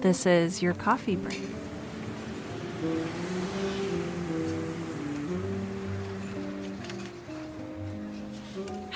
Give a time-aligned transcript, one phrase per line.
[0.00, 1.42] This is your coffee break.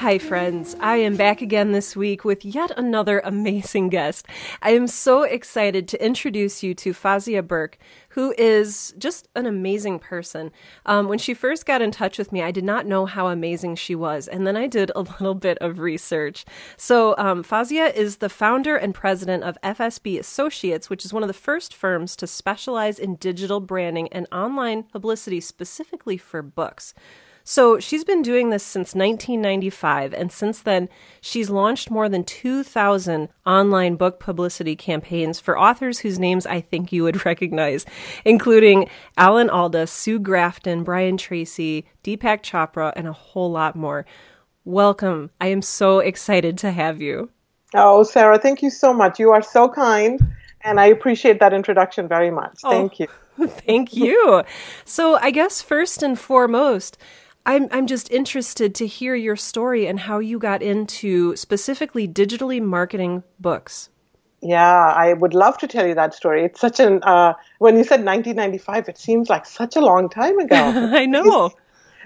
[0.06, 0.76] Hi, friends.
[0.78, 4.28] I am back again this week with yet another amazing guest.
[4.62, 7.76] I am so excited to introduce you to Fauzia Burke,
[8.10, 10.52] who is just an amazing person.
[10.86, 13.74] Um, when she first got in touch with me, I did not know how amazing
[13.74, 16.44] she was, and then I did a little bit of research.
[16.76, 21.28] So, um, Fauzia is the founder and president of FSB Associates, which is one of
[21.28, 26.94] the first firms to specialize in digital branding and online publicity specifically for books.
[27.48, 30.88] So she's been doing this since 1995, and since then,
[31.20, 36.90] she's launched more than 2,000 online book publicity campaigns for authors whose names I think
[36.90, 37.86] you would recognize,
[38.24, 44.06] including Alan Alda, Sue Grafton, Brian Tracy, Deepak Chopra, and a whole lot more.
[44.64, 45.30] Welcome.
[45.40, 47.30] I am so excited to have you.
[47.76, 49.20] Oh, Sarah, thank you so much.
[49.20, 50.18] You are so kind,
[50.62, 52.58] and I appreciate that introduction very much.
[52.64, 53.06] Oh, thank oh,
[53.38, 53.46] you.
[53.46, 54.42] thank you.
[54.84, 56.98] So, I guess first and foremost,
[57.46, 62.60] I'm I'm just interested to hear your story and how you got into specifically digitally
[62.60, 63.88] marketing books.
[64.42, 66.44] Yeah, I would love to tell you that story.
[66.44, 70.38] It's such an uh, when you said 1995, it seems like such a long time
[70.38, 70.56] ago.
[70.92, 71.52] I know.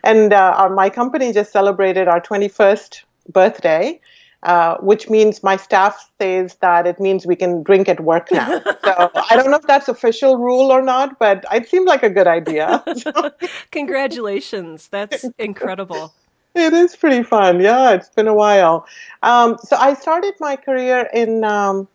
[0.04, 3.02] and uh, our, my company just celebrated our 21st
[3.32, 3.98] birthday,
[4.42, 8.60] uh, which means my staff says that it means we can drink at work now.
[8.84, 12.10] so I don't know if that's official rule or not, but it seemed like a
[12.10, 12.82] good idea.
[13.70, 14.88] Congratulations.
[14.88, 16.14] That's incredible.
[16.54, 17.60] It is pretty fun.
[17.60, 18.86] Yeah, it's been a while.
[19.22, 21.86] Um, so I started my career in, um,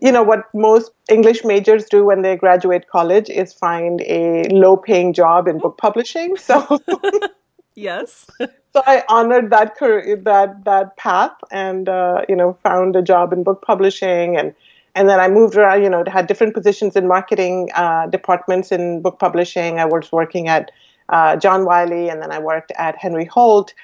[0.00, 4.76] you know, what most English majors do when they graduate college is find a low
[4.76, 6.36] paying job in book publishing.
[6.36, 6.80] So.
[7.74, 8.26] yes
[8.72, 13.32] so I honored that career, that that path, and uh, you know found a job
[13.32, 14.54] in book publishing, and
[14.94, 15.82] and then I moved around.
[15.82, 19.78] You know, had different positions in marketing uh, departments in book publishing.
[19.78, 20.70] I was working at
[21.08, 23.74] uh, John Wiley, and then I worked at Henry Holt.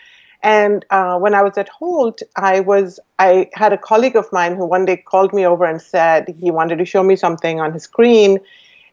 [0.43, 4.57] And uh, when I was at Holt, I was I had a colleague of mine
[4.57, 7.73] who one day called me over and said he wanted to show me something on
[7.73, 8.39] his screen,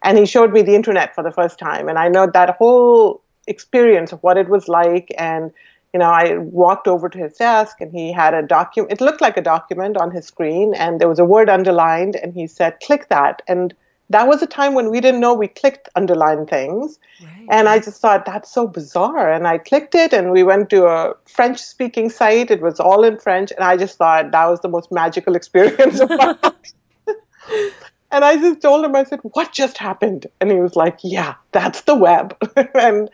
[0.02, 1.90] and he showed me the internet for the first time.
[1.90, 5.52] And I know that whole experience of what it was like and
[5.94, 8.94] you know, I walked over to his desk and he had a document.
[8.94, 12.34] It looked like a document on his screen and there was a word underlined and
[12.34, 13.42] he said, click that.
[13.48, 13.74] And
[14.10, 16.98] that was a time when we didn't know we clicked underlined things.
[17.22, 17.48] Right.
[17.50, 19.32] And I just thought, that's so bizarre.
[19.32, 22.52] And I clicked it and we went to a French speaking site.
[22.52, 23.52] It was all in French.
[23.52, 27.91] And I just thought that was the most magical experience of my life.
[28.12, 30.28] And I just told him, I said, what just happened?
[30.40, 32.36] And he was like, yeah, that's the web.
[32.76, 33.10] and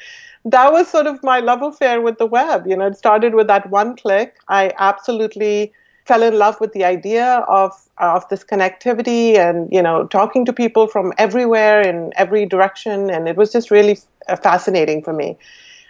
[0.46, 2.66] that was sort of my love affair with the web.
[2.66, 4.36] You know, it started with that one click.
[4.47, 5.72] I absolutely
[6.06, 10.53] fell in love with the idea of of this connectivity and you know talking to
[10.53, 14.00] people from everywhere in every direction, and it was just really
[14.30, 15.38] uh, fascinating for me.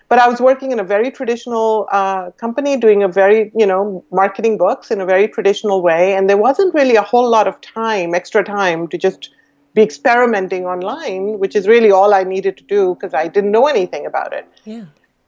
[0.09, 4.03] But I was working in a very traditional uh, company, doing a very you know
[4.11, 7.59] marketing books in a very traditional way, and there wasn't really a whole lot of
[7.61, 9.29] time, extra time, to just
[9.73, 13.67] be experimenting online, which is really all I needed to do because I didn't know
[13.67, 14.47] anything about it.
[14.65, 14.85] Yeah.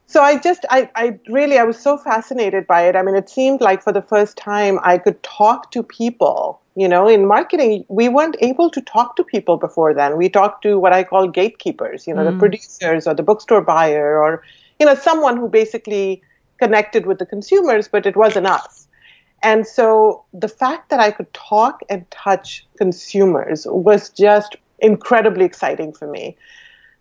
[0.08, 2.96] So I just, I, I really, I was so fascinated by it.
[2.96, 6.60] I mean, it seemed like for the first time I could talk to people.
[6.76, 10.18] You know, in marketing, we weren't able to talk to people before then.
[10.18, 12.32] We talked to what I call gatekeepers, you know, mm.
[12.34, 14.42] the producers or the bookstore buyer or,
[14.80, 16.22] you know, someone who basically
[16.60, 18.88] connected with the consumers, but it wasn't us.
[19.42, 25.94] And so the fact that I could talk and touch consumers was just incredibly exciting
[25.94, 26.36] for me.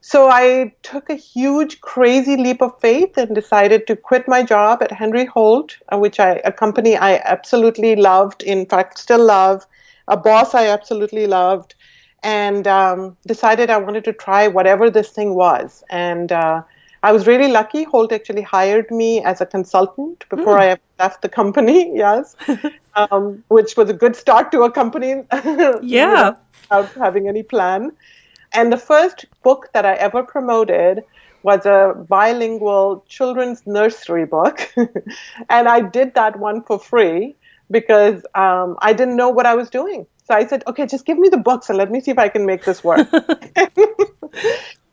[0.01, 4.81] So I took a huge, crazy leap of faith and decided to quit my job
[4.83, 9.67] at Henry Holt, uh, which I, a company I absolutely loved, in fact, still love,
[10.07, 11.75] a boss I absolutely loved,
[12.23, 15.83] and um, decided I wanted to try whatever this thing was.
[15.91, 16.63] And uh,
[17.03, 17.85] I was really lucky.
[17.85, 20.77] Holt actually hired me as a consultant before mm.
[20.77, 21.93] I left the company.
[21.99, 22.37] Yes,
[22.95, 25.23] um, which was a good start to a company.
[25.83, 27.93] yeah, without having any plan.
[28.53, 31.05] And the first book that I ever promoted
[31.43, 34.73] was a bilingual children's nursery book,
[35.49, 37.37] and I did that one for free
[37.71, 40.07] because um, I didn't know what I was doing.
[40.27, 42.29] So I said, okay, just give me the books and let me see if I
[42.29, 43.09] can make this work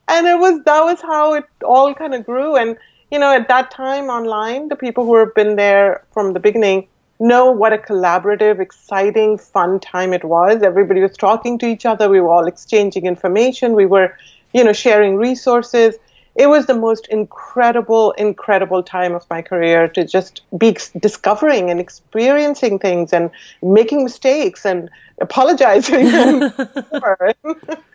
[0.07, 2.56] and it was that was how it all kind of grew.
[2.56, 2.78] And
[3.12, 6.88] you know at that time online the people who have been there from the beginning
[7.19, 10.62] know what a collaborative exciting fun time it was.
[10.62, 12.10] Everybody was talking to each other.
[12.10, 13.74] We were all exchanging information.
[13.74, 14.16] We were
[14.54, 15.96] you know sharing resources.
[16.36, 21.80] It was the most incredible, incredible time of my career to just be discovering and
[21.80, 23.31] experiencing things and
[23.63, 24.90] making mistakes and
[25.22, 26.52] apologizing.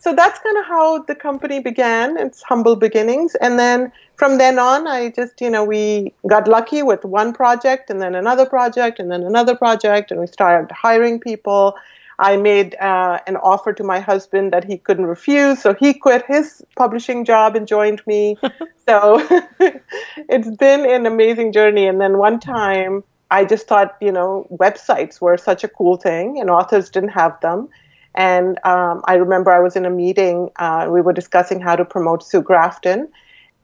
[0.00, 2.16] so that's kind of how the company began.
[2.16, 3.34] It's humble beginnings.
[3.34, 7.90] And then from then on, I just, you know, we got lucky with one project
[7.90, 11.76] and then another project and then another project, and we started hiring people.
[12.18, 16.24] I made uh, an offer to my husband that he couldn't refuse, so he quit
[16.26, 18.38] his publishing job and joined me.
[18.88, 19.26] so
[20.16, 21.86] it's been an amazing journey.
[21.86, 26.40] And then one time, I just thought, you know, websites were such a cool thing,
[26.40, 27.68] and authors didn't have them.
[28.14, 31.84] And um, I remember I was in a meeting, uh, we were discussing how to
[31.84, 33.08] promote Sue Grafton.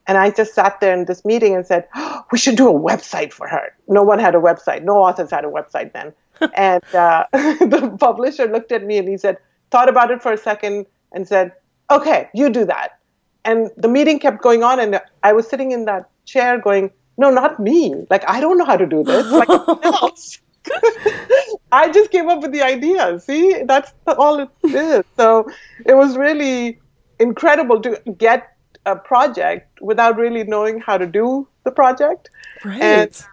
[0.07, 2.79] And I just sat there in this meeting and said, oh, we should do a
[2.79, 3.75] website for her.
[3.87, 4.83] No one had a website.
[4.83, 6.13] No authors had a website then.
[6.55, 9.37] and uh, the publisher looked at me and he said,
[9.71, 11.51] thought about it for a second and said,
[11.89, 12.99] okay, you do that.
[13.43, 14.79] And the meeting kept going on.
[14.79, 18.05] And I was sitting in that chair going, no, not me.
[18.09, 19.25] Like, I don't know how to do this.
[19.31, 19.49] Like,
[19.83, 20.39] else.
[21.71, 23.19] I just came up with the idea.
[23.19, 25.03] See, that's all it is.
[25.17, 25.49] So
[25.85, 26.79] it was really
[27.19, 28.55] incredible to get
[28.85, 32.29] a project without really knowing how to do the project.
[32.63, 32.81] Right.
[32.81, 33.25] And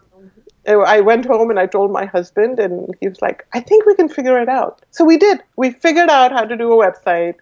[0.66, 3.86] um, I went home and I told my husband, and he was like, I think
[3.86, 4.82] we can figure it out.
[4.90, 5.42] So we did.
[5.56, 7.36] We figured out how to do a website,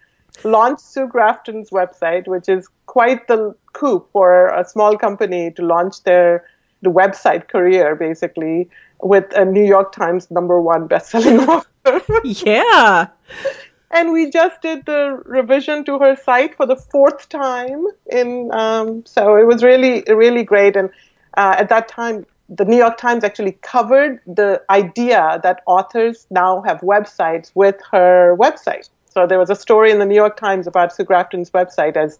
[0.44, 6.02] launched Sue Grafton's website, which is quite the coup for a small company to launch
[6.02, 6.44] their
[6.82, 8.68] the website career, basically
[9.02, 12.00] with a New York Times number one best-selling author.
[12.25, 13.08] yeah.
[13.90, 17.87] And we just did the revision to her site for the fourth time.
[18.10, 20.76] In um, so it was really really great.
[20.76, 20.88] And
[21.37, 26.62] uh, at that time, the New York Times actually covered the idea that authors now
[26.62, 28.88] have websites with her website.
[29.10, 32.19] So there was a story in the New York Times about Sue Grafton's website as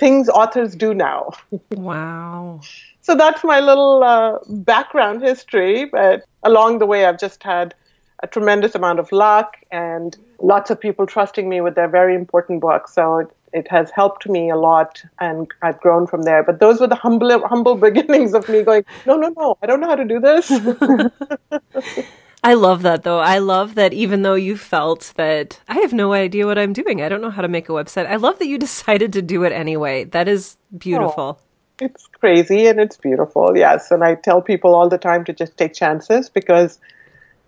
[0.00, 1.30] things authors do now.
[1.70, 2.60] wow
[3.02, 5.84] so that's my little uh, background history.
[5.84, 7.74] But along the way, I've just had
[8.22, 12.60] a tremendous amount of luck and lots of people trusting me with their very important
[12.60, 12.94] books.
[12.94, 16.44] So it, it has helped me a lot, and I've grown from there.
[16.44, 19.80] But those were the humble, humble beginnings of me going, no, no, no, I don't
[19.80, 20.50] know how to do this.
[22.44, 23.20] I love that though.
[23.20, 27.00] I love that even though you felt that I have no idea what I'm doing,
[27.00, 28.06] I don't know how to make a website.
[28.06, 30.04] I love that you decided to do it anyway.
[30.04, 31.38] That is beautiful.
[31.40, 31.51] Oh
[31.82, 33.90] it's crazy and it's beautiful, yes.
[33.90, 36.78] And I tell people all the time to just take chances because,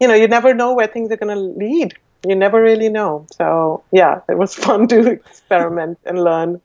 [0.00, 1.94] you know, you never know where things are going to lead.
[2.26, 3.26] You never really know.
[3.32, 6.60] So, yeah, it was fun to experiment and learn.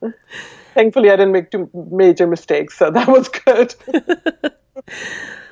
[0.73, 3.75] Thankfully, I didn't make too major mistakes, so that was good.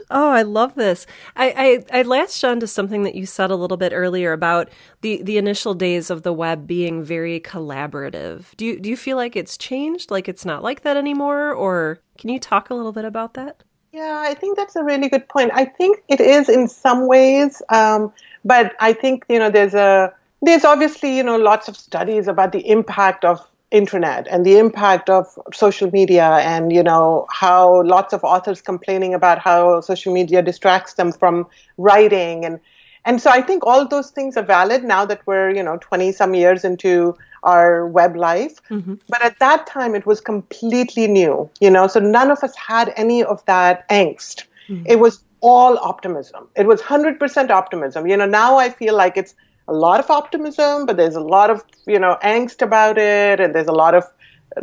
[0.10, 1.06] Oh, I love this.
[1.36, 4.70] I, I, I latched on to something that you said a little bit earlier about
[5.02, 8.56] the, the initial days of the web being very collaborative.
[8.56, 10.10] Do you do you feel like it's changed?
[10.10, 11.52] Like it's not like that anymore?
[11.52, 13.64] Or can you talk a little bit about that?
[13.92, 15.52] Yeah, I think that's a really good point.
[15.54, 20.14] I think it is in some ways, um, but I think you know there's a
[20.42, 23.40] there's obviously you know lots of studies about the impact of
[23.72, 29.14] internet and the impact of social media and you know how lots of authors complaining
[29.14, 31.46] about how social media distracts them from
[31.78, 32.62] writing and
[33.04, 36.14] and so i think all those things are valid now that we're you know 20
[36.14, 37.14] some years into
[37.54, 38.96] our web life mm-hmm.
[39.08, 42.94] but at that time it was completely new you know so none of us had
[42.96, 44.84] any of that angst mm-hmm.
[44.86, 49.36] it was all optimism it was 100% optimism you know now i feel like it's
[49.68, 53.40] a lot of optimism, but there's a lot of, you know, angst about it.
[53.40, 54.06] And there's a lot of,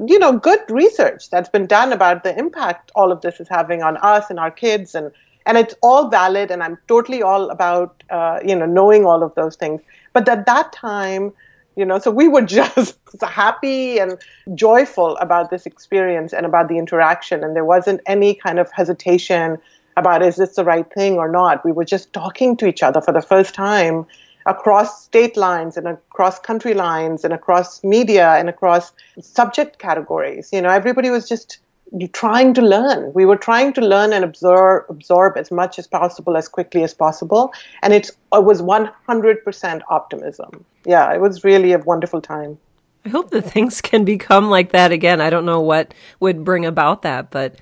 [0.07, 3.83] you know, good research that's been done about the impact all of this is having
[3.83, 4.95] on us and our kids.
[4.95, 5.11] And,
[5.47, 6.51] and it's all valid.
[6.51, 9.81] And I'm totally all about, uh, you know, knowing all of those things.
[10.13, 11.33] But at that time,
[11.77, 14.19] you know, so we were just happy and
[14.55, 17.43] joyful about this experience and about the interaction.
[17.45, 19.59] And there wasn't any kind of hesitation
[19.97, 21.65] about is this the right thing or not.
[21.65, 24.07] We were just talking to each other for the first time
[24.47, 30.51] across state lines and across country lines and across media and across subject categories.
[30.53, 31.61] You know, everybody was just
[32.13, 33.13] trying to learn.
[33.15, 36.95] We were trying to learn and absorb absorb as much as possible as quickly as
[36.95, 40.65] possible, and it's, it was 100% optimism.
[40.85, 42.59] Yeah, it was really a wonderful time.
[43.05, 45.21] I hope that things can become like that again.
[45.21, 47.57] I don't know what would bring about that, but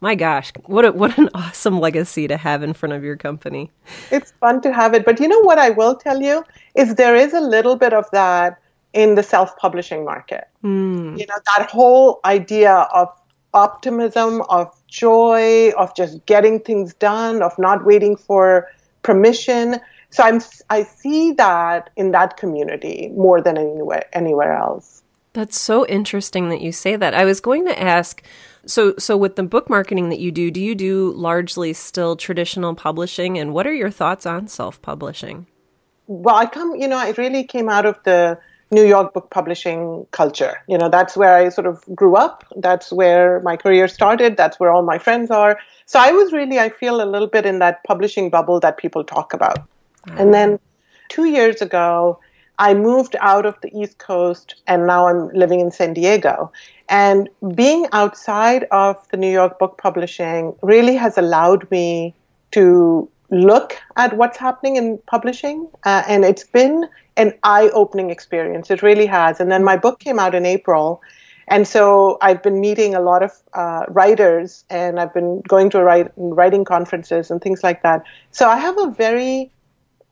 [0.00, 3.70] my gosh, what a, what an awesome legacy to have in front of your company.
[4.10, 6.44] It's fun to have it, but you know what I will tell you
[6.74, 8.58] is there is a little bit of that
[8.92, 10.48] in the self-publishing market.
[10.64, 11.18] Mm.
[11.18, 13.08] You know, that whole idea of
[13.54, 18.68] optimism, of joy, of just getting things done, of not waiting for
[19.02, 19.80] permission.
[20.10, 20.40] So I'm
[20.70, 25.02] I see that in that community more than anywhere anywhere else.
[25.34, 27.14] That's so interesting that you say that.
[27.14, 28.22] I was going to ask
[28.66, 32.74] so so with the book marketing that you do, do you do largely still traditional
[32.74, 35.46] publishing and what are your thoughts on self-publishing?
[36.06, 38.38] Well, I come, you know, I really came out of the
[38.70, 40.54] New York book publishing culture.
[40.68, 42.44] You know, that's where I sort of grew up.
[42.56, 44.36] That's where my career started.
[44.36, 45.58] That's where all my friends are.
[45.86, 49.04] So I was really, I feel a little bit in that publishing bubble that people
[49.04, 49.58] talk about.
[50.06, 50.18] Mm-hmm.
[50.18, 50.58] And then
[51.08, 52.20] two years ago,
[52.58, 56.52] I moved out of the East Coast and now I'm living in San Diego.
[56.88, 62.14] And being outside of the New York book publishing really has allowed me
[62.50, 65.68] to look at what's happening in publishing.
[65.84, 68.70] Uh, and it's been an eye opening experience.
[68.70, 69.40] It really has.
[69.40, 71.02] And then my book came out in April.
[71.48, 75.82] And so I've been meeting a lot of uh, writers and I've been going to
[75.82, 78.02] write, writing conferences and things like that.
[78.30, 79.50] So I have a very,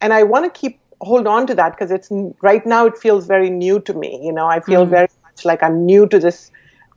[0.01, 2.09] and I want to keep hold on to that because it's
[2.43, 4.19] right now it feels very new to me.
[4.23, 4.91] You know, I feel mm-hmm.
[4.91, 6.51] very much like I'm new to this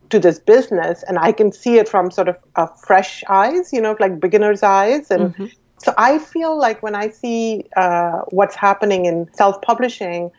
[0.09, 3.81] to this business and I can see it from sort of a fresh eyes, you
[3.81, 5.11] know, like beginner's eyes.
[5.11, 5.45] And mm-hmm.
[5.79, 10.31] So I feel like when I see uh, what's happening in self publishing,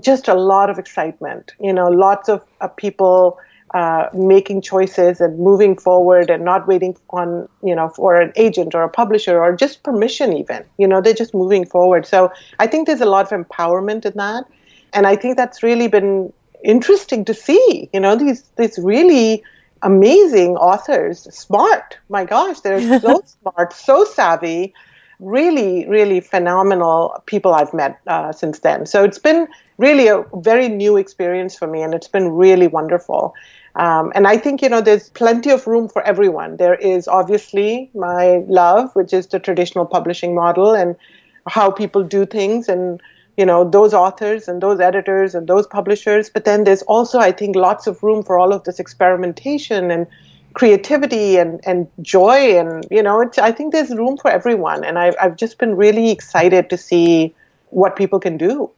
[0.00, 3.38] just a lot of excitement, you know, lots of uh, people
[3.72, 8.74] uh, making choices and moving forward and not waiting on, you know, for an agent
[8.74, 12.04] or a publisher or just permission even, you know, they're just moving forward.
[12.04, 14.44] So I think there's a lot of empowerment in that.
[14.92, 16.32] And I think that's really been
[16.64, 19.44] interesting to see, you know, these, these really
[19.82, 21.98] amazing authors, smart.
[22.08, 24.74] My gosh, they're so smart, so savvy,
[25.18, 28.86] really, really phenomenal people I've met uh, since then.
[28.86, 33.34] So it's been really a very new experience for me, and it's been really wonderful.
[33.76, 36.56] Um, and I think, you know, there's plenty of room for everyone.
[36.56, 40.96] There is obviously my love, which is the traditional publishing model and
[41.46, 43.00] how people do things and,
[43.40, 46.28] you know, those authors and those editors and those publishers.
[46.28, 50.06] But then there's also, I think, lots of room for all of this experimentation and
[50.52, 52.58] creativity and, and joy.
[52.58, 54.84] And, you know, it's, I think there's room for everyone.
[54.84, 57.34] And I've, I've just been really excited to see
[57.70, 58.70] what people can do.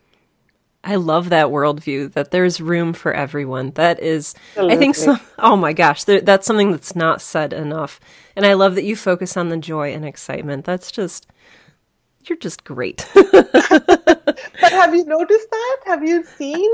[0.85, 3.73] I love that worldview that there's room for everyone.
[3.73, 4.77] That is, Absolutely.
[4.77, 7.99] I think, so, oh my gosh, there, that's something that's not said enough.
[8.37, 10.65] And I love that you focus on the joy and excitement.
[10.65, 11.27] That's just,
[12.29, 13.09] you're just great.
[13.15, 15.77] but have you noticed that?
[15.87, 16.71] Have you seen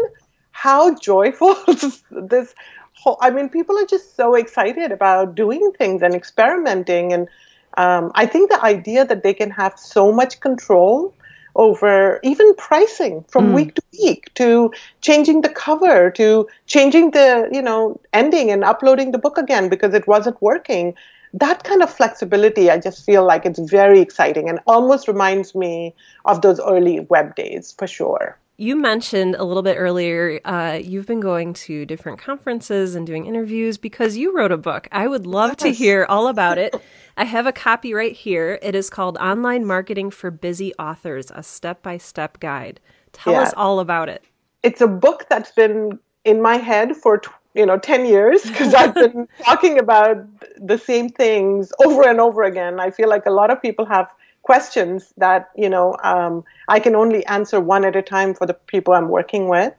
[0.53, 1.57] how joyful
[2.11, 2.55] this
[2.95, 7.13] whole, I mean, people are just so excited about doing things and experimenting.
[7.13, 7.29] And
[7.77, 11.15] um, I think the idea that they can have so much control
[11.57, 13.55] over even pricing from mm.
[13.55, 19.11] week to week to changing the cover to changing the you know ending and uploading
[19.11, 20.95] the book again because it wasn't working
[21.33, 25.95] that kind of flexibility i just feel like it's very exciting and almost reminds me
[26.25, 31.07] of those early web days for sure you mentioned a little bit earlier uh, you've
[31.07, 34.89] been going to different conferences and doing interviews because you wrote a book.
[34.91, 35.59] I would love yes.
[35.59, 36.75] to hear all about it.
[37.17, 38.59] I have a copy right here.
[38.61, 42.81] It is called Online Marketing for Busy Authors, a step by step guide.
[43.13, 43.43] Tell yeah.
[43.43, 44.25] us all about it.
[44.65, 47.23] It's a book that's been in my head for
[47.59, 50.17] you know 10 years because I've been talking about
[50.57, 52.81] the same things over and over again.
[52.81, 54.09] I feel like a lot of people have
[54.43, 58.55] questions that you know um, I can only answer one at a time for the
[58.55, 59.75] people I'm working with.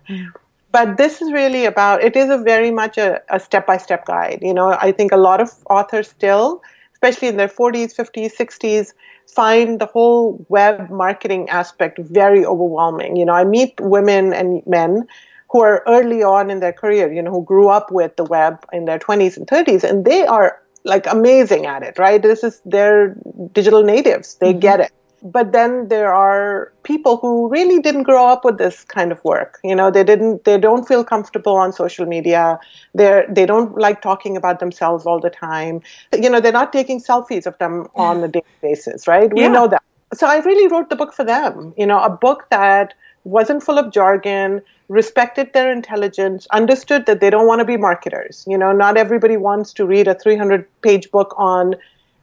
[0.72, 4.06] But this is really about it is a very much a, a step by step
[4.06, 4.40] guide.
[4.42, 6.62] You know, I think a lot of authors still,
[6.94, 8.94] especially in their 40s, 50s, 60s,
[9.26, 13.16] find the whole web marketing aspect very overwhelming.
[13.16, 15.08] You know, I meet women and men
[15.52, 18.64] who are early on in their career, you know, who grew up with the web
[18.72, 22.22] in their 20s and 30s, and they are like amazing at it, right?
[22.22, 23.16] This is their
[23.52, 24.36] digital natives.
[24.36, 24.60] They mm-hmm.
[24.60, 24.92] get it.
[25.22, 29.60] But then there are people who really didn't grow up with this kind of work.
[29.66, 32.58] You know, they didn't, they don't feel comfortable on social media.
[32.94, 35.82] They're, they don't like talking about themselves all the time.
[36.14, 39.34] You know, they're not taking selfies of them on a daily basis, right?
[39.34, 39.50] We yeah.
[39.50, 39.84] know that.
[40.14, 41.74] So I really wrote the book for them.
[41.78, 42.94] You know, a book that
[43.26, 48.44] wasn't full of jargon, respected their intelligence, understood that they don't want to be marketers.
[48.48, 51.76] You know, not everybody wants to read a 300 page book on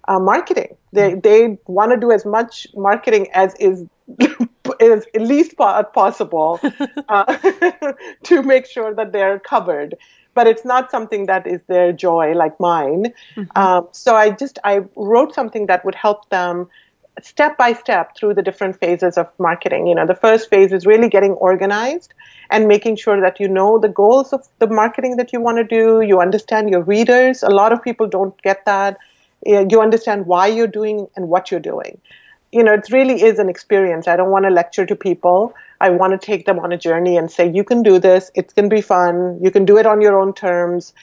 [0.09, 0.77] uh, marketing.
[0.93, 1.21] They, mm-hmm.
[1.21, 3.85] they want to do as much marketing as is,
[4.81, 6.61] is at least possible
[7.09, 7.37] uh,
[8.25, 9.97] to make sure that they're covered.
[10.35, 13.15] But it's not something that is their joy like mine.
[13.37, 13.59] Mm-hmm.
[13.59, 16.69] Um, so I just I wrote something that would help them
[17.23, 19.87] step by step through the different phases of marketing.
[19.87, 22.15] You know, the first phase is really getting organized
[22.51, 25.65] and making sure that you know the goals of the marketing that you want to
[25.65, 26.01] do.
[26.01, 27.43] You understand your readers.
[27.43, 28.99] A lot of people don't get that.
[29.45, 32.01] You understand why you're doing and what you're doing.
[32.53, 34.09] You know, it really is an experience.
[34.09, 35.55] I don't want to lecture to people.
[35.81, 38.31] I want to take them on a journey and say, you can do this.
[38.35, 39.39] It's going to be fun.
[39.43, 40.95] You can do it on your own terms.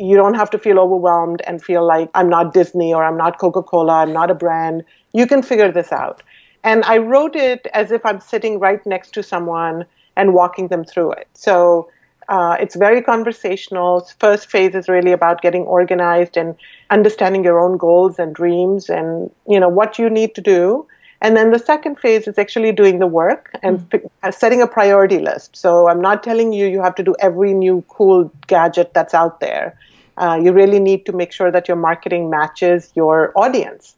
[0.00, 3.38] You don't have to feel overwhelmed and feel like I'm not Disney or I'm not
[3.38, 4.02] Coca Cola.
[4.02, 4.82] I'm not a brand.
[5.12, 6.22] You can figure this out.
[6.64, 9.84] And I wrote it as if I'm sitting right next to someone
[10.16, 11.28] and walking them through it.
[11.34, 11.90] So
[12.28, 14.08] uh, it's very conversational.
[14.18, 16.54] First phase is really about getting organized and
[16.90, 20.86] understanding your own goals and dreams and you know what you need to do.
[21.22, 24.34] And then the second phase is actually doing the work and mm.
[24.34, 25.54] setting a priority list.
[25.54, 29.40] So I'm not telling you you have to do every new cool gadget that's out
[29.40, 29.76] there.
[30.20, 33.96] Uh, you really need to make sure that your marketing matches your audience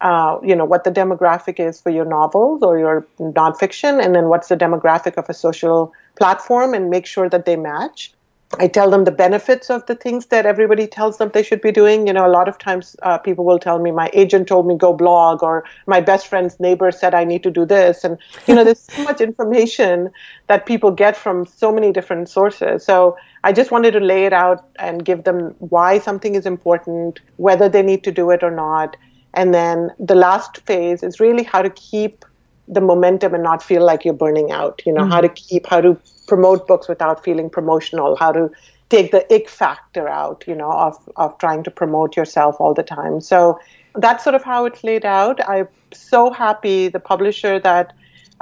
[0.00, 4.28] uh, you know what the demographic is for your novels or your nonfiction, and then
[4.28, 8.12] what's the demographic of a social platform, and make sure that they match.
[8.58, 11.70] I tell them the benefits of the things that everybody tells them they should be
[11.70, 12.08] doing.
[12.08, 14.76] You know, a lot of times uh, people will tell me, my agent told me
[14.76, 18.02] go blog, or my best friend's neighbor said I need to do this.
[18.02, 20.10] And, you know, there's so much information
[20.48, 22.84] that people get from so many different sources.
[22.84, 27.20] So I just wanted to lay it out and give them why something is important,
[27.36, 28.96] whether they need to do it or not,
[29.34, 32.24] and then the last phase is really how to keep
[32.68, 34.82] the momentum and not feel like you're burning out.
[34.86, 35.12] You know, mm-hmm.
[35.12, 38.50] how to keep, how to promote books without feeling promotional, how to
[38.88, 42.82] take the ick factor out, you know, of, of trying to promote yourself all the
[42.82, 43.20] time.
[43.20, 43.58] So
[43.94, 45.40] that's sort of how it's laid out.
[45.48, 47.92] I'm so happy the publisher that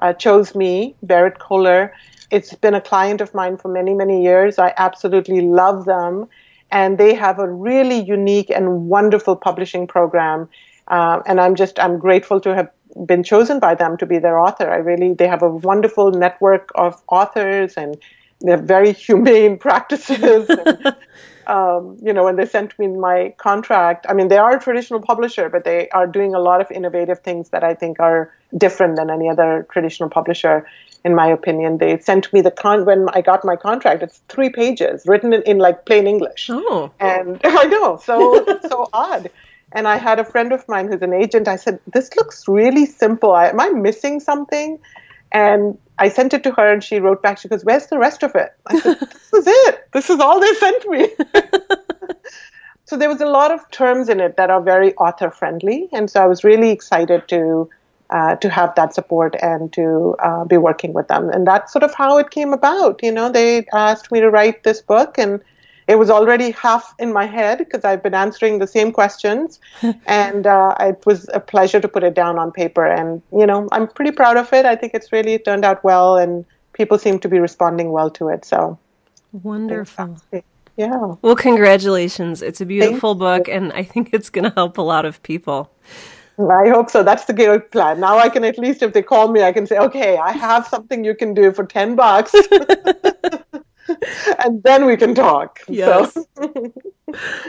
[0.00, 1.90] uh, chose me, Berrett-Koehler.
[2.30, 4.58] it's been a client of mine for many, many years.
[4.58, 6.28] I absolutely love them.
[6.70, 10.48] And they have a really unique and wonderful publishing program
[10.88, 12.70] um, and I'm just I'm grateful to have
[13.06, 14.70] been chosen by them to be their author.
[14.70, 17.96] I really they have a wonderful network of authors and
[18.40, 20.48] they have very humane practices.
[20.48, 20.96] and,
[21.46, 25.00] um, you know, when they sent me my contract, I mean, they are a traditional
[25.00, 28.96] publisher, but they are doing a lot of innovative things that I think are different
[28.96, 30.66] than any other traditional publisher.
[31.04, 34.02] In my opinion, they sent me the con when I got my contract.
[34.02, 36.50] It's three pages, written in, in like plain English.
[36.50, 39.30] Oh, and I know, so so odd.
[39.72, 41.48] And I had a friend of mine who's an agent.
[41.48, 43.32] I said, This looks really simple.
[43.32, 44.78] I, am I missing something?
[45.30, 48.22] And I sent it to her and she wrote back, She goes, Where's the rest
[48.22, 48.54] of it?
[48.66, 49.88] I said, This is it.
[49.92, 51.08] This is all they sent me.
[52.86, 55.88] so there was a lot of terms in it that are very author friendly.
[55.92, 57.68] And so I was really excited to.
[58.10, 61.28] Uh, to have that support and to uh, be working with them.
[61.28, 63.02] And that's sort of how it came about.
[63.02, 65.42] You know, they asked me to write this book, and
[65.88, 69.58] it was already half in my head because I've been answering the same questions,
[70.06, 72.84] and uh, it was a pleasure to put it down on paper.
[72.86, 74.66] And you know, I'm pretty proud of it.
[74.66, 78.28] I think it's really turned out well, and people seem to be responding well to
[78.28, 78.44] it.
[78.44, 78.78] So
[79.32, 80.18] wonderful.
[80.76, 81.14] Yeah.
[81.22, 82.40] Well, congratulations.
[82.40, 83.54] It's a beautiful Thank book, you.
[83.54, 85.72] and I think it's going to help a lot of people.
[86.38, 87.02] I hope so.
[87.02, 87.98] That's the plan.
[87.98, 90.68] Now I can at least, if they call me, I can say, okay, I have
[90.68, 92.32] something you can do for 10 bucks.
[94.44, 95.60] and then we can talk.
[95.68, 96.14] Yes.
[96.14, 96.26] So.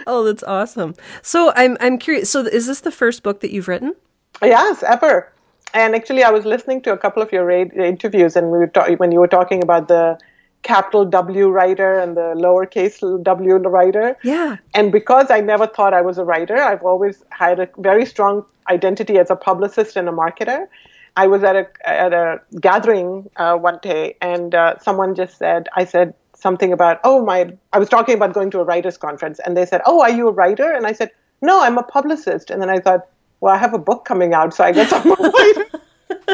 [0.08, 0.96] oh, that's awesome.
[1.22, 2.30] So I'm I'm curious.
[2.30, 3.96] So is this the first book that you've written?
[4.42, 5.32] Yes, ever.
[5.74, 8.92] And actually, I was listening to a couple of your interviews, and we were ta-
[8.98, 10.18] when you were talking about the
[10.64, 14.18] capital W writer and the lowercase w writer.
[14.24, 14.58] Yeah.
[14.74, 18.46] And because I never thought I was a writer, I've always had a very strong
[18.70, 20.68] identity as a publicist and a marketer.
[21.16, 25.68] I was at a at a gathering uh, one day, and uh, someone just said,
[25.76, 29.40] "I said something about, oh, my, I was talking about going to a writers conference
[29.40, 30.72] and they said, oh, are you a writer?
[30.72, 32.50] And I said, no, I'm a publicist.
[32.50, 33.08] And then I thought,
[33.42, 35.16] well, I have a book coming out, so I guess I'm a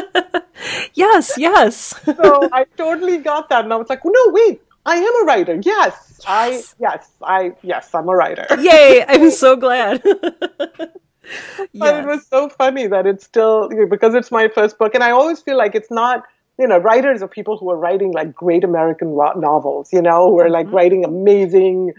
[0.02, 0.42] writer.
[0.94, 2.00] yes, yes.
[2.04, 3.64] so I totally got that.
[3.64, 5.60] And I was like, oh, no, wait, I am a writer.
[5.62, 6.24] Yes, yes.
[6.26, 8.46] I, yes, I, yes, I'm a writer.
[8.58, 9.04] Yay.
[9.06, 10.02] I'm so glad.
[10.04, 11.68] Yes.
[11.74, 15.10] But it was so funny that it's still because it's my first book, and I
[15.10, 16.24] always feel like it's not
[16.58, 20.40] you know, writers are people who are writing like great American novels, you know, who
[20.40, 20.76] are like mm-hmm.
[20.76, 21.92] writing amazing,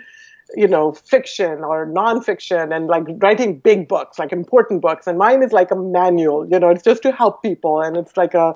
[0.55, 5.05] you know, fiction or nonfiction and like writing big books, like important books.
[5.05, 8.17] And mine is like a manual, you know, it's just to help people and it's
[8.17, 8.53] like a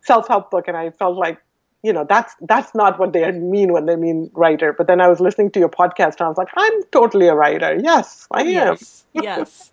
[0.00, 0.68] self help book.
[0.68, 1.38] And I felt like
[1.82, 5.08] you know that's that's not what they mean when they mean writer but then i
[5.08, 8.42] was listening to your podcast and i was like i'm totally a writer yes i
[8.42, 9.72] am yes, yes.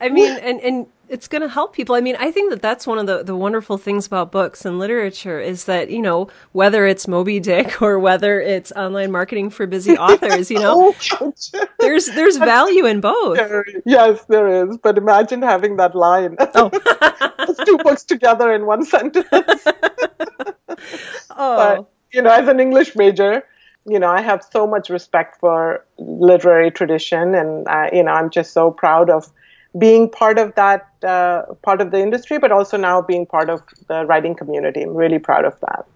[0.00, 1.94] i mean and and it's going to help people.
[1.94, 4.78] I mean i think that that's one of the the wonderful things about books and
[4.78, 9.66] literature is that you know whether it's moby dick or whether it's online marketing for
[9.66, 11.34] busy authors you know oh,
[11.80, 13.38] there's there's value in both.
[13.84, 14.78] Yes there is.
[14.78, 16.36] But imagine having that line.
[16.54, 16.70] Oh.
[17.66, 19.26] Two books together in one sentence.
[21.30, 21.56] Oh.
[21.56, 23.44] But, you know, as an English major,
[23.86, 28.30] you know, I have so much respect for literary tradition, and I, you know, I'm
[28.30, 29.30] just so proud of
[29.78, 33.62] being part of that uh, part of the industry, but also now being part of
[33.88, 34.82] the writing community.
[34.82, 35.86] I'm really proud of that.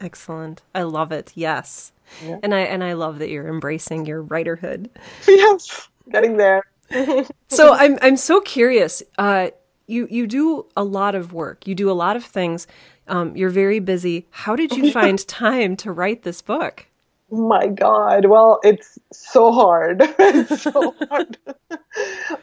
[0.00, 0.62] Excellent.
[0.74, 1.32] I love it.
[1.34, 1.92] Yes.
[2.24, 2.38] Yeah.
[2.42, 4.90] And I and I love that you're embracing your writerhood.
[5.28, 5.88] Yes.
[6.10, 6.62] Getting there.
[7.48, 9.02] so I'm I'm so curious.
[9.18, 9.50] Uh,
[9.86, 11.66] you you do a lot of work.
[11.66, 12.66] You do a lot of things.
[13.08, 14.26] Um, you're very busy.
[14.30, 16.86] How did you find time to write this book?
[17.30, 18.26] My God.
[18.26, 20.00] Well, it's so hard.
[20.18, 21.36] it's so hard.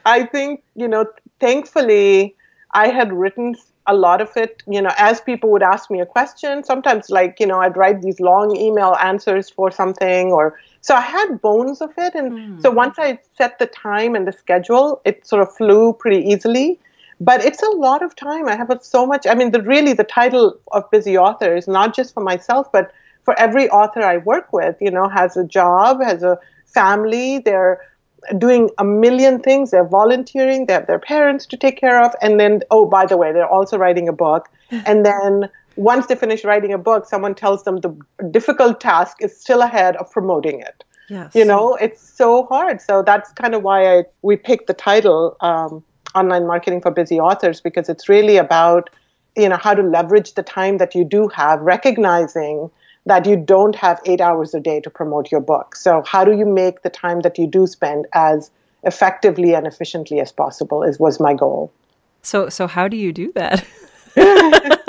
[0.06, 1.06] I think, you know,
[1.40, 2.36] thankfully,
[2.72, 6.06] I had written a lot of it, you know, as people would ask me a
[6.06, 10.96] question, sometimes like, you know, I'd write these long email answers for something or so
[10.96, 12.16] I had bones of it.
[12.16, 12.62] And mm.
[12.62, 16.80] so once I set the time and the schedule, it sort of flew pretty easily.
[17.20, 18.48] But it's a lot of time.
[18.48, 19.26] I have so much.
[19.28, 22.92] I mean, the really the title of busy author is not just for myself, but
[23.24, 24.76] for every author I work with.
[24.80, 27.40] You know, has a job, has a family.
[27.40, 27.82] They're
[28.38, 29.72] doing a million things.
[29.72, 30.66] They're volunteering.
[30.66, 33.48] They have their parents to take care of, and then oh, by the way, they're
[33.48, 34.50] also writing a book.
[34.86, 37.96] And then once they finish writing a book, someone tells them the
[38.32, 40.84] difficult task is still ahead of promoting it.
[41.10, 41.36] Yes.
[41.36, 42.82] You know, it's so hard.
[42.82, 45.36] So that's kind of why I we picked the title.
[45.42, 45.84] Um,
[46.16, 48.90] online marketing for busy authors because it's really about
[49.36, 52.70] you know how to leverage the time that you do have recognizing
[53.06, 56.36] that you don't have eight hours a day to promote your book so how do
[56.38, 58.52] you make the time that you do spend as
[58.84, 61.72] effectively and efficiently as possible is was my goal
[62.22, 63.66] so so how do you do that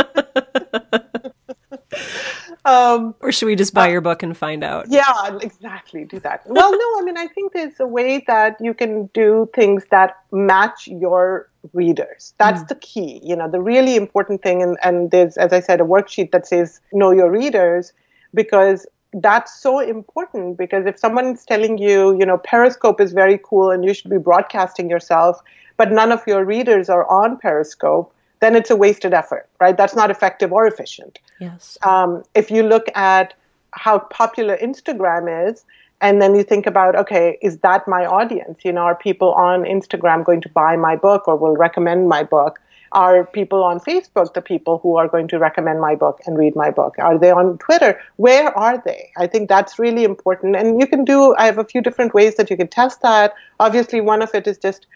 [2.65, 4.87] Um, or should we just buy uh, your book and find out?
[4.89, 6.05] Yeah, exactly.
[6.05, 6.43] Do that.
[6.47, 10.17] well, no, I mean, I think there's a way that you can do things that
[10.33, 12.33] match your readers.
[12.39, 12.69] That's mm.
[12.69, 13.21] the key.
[13.23, 16.47] You know, the really important thing, and, and there's, as I said, a worksheet that
[16.47, 17.93] says know your readers
[18.35, 23.71] because that's so important because if someone's telling you, you know, Periscope is very cool
[23.71, 25.41] and you should be broadcasting yourself,
[25.77, 29.77] but none of your readers are on Periscope, then it's a wasted effort, right?
[29.77, 31.19] That's not effective or efficient.
[31.41, 31.79] Yes.
[31.83, 33.35] Um, if you look at
[33.71, 35.65] how popular Instagram is,
[36.01, 38.59] and then you think about, okay, is that my audience?
[38.65, 42.23] You know, are people on Instagram going to buy my book or will recommend my
[42.23, 42.61] book?
[42.95, 46.55] Are people on Facebook the people who are going to recommend my book and read
[46.55, 46.95] my book?
[46.99, 48.01] Are they on Twitter?
[48.17, 49.11] Where are they?
[49.17, 50.55] I think that's really important.
[50.55, 53.35] And you can do, I have a few different ways that you can test that.
[53.59, 54.87] Obviously, one of it is just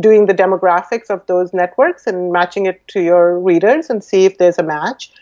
[0.00, 4.38] doing the demographics of those networks and matching it to your readers and see if
[4.38, 5.12] there's a match.